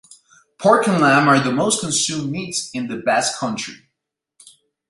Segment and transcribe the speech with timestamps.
[0.57, 3.83] Pork and lamb are the most consumed meats in the Basque Country.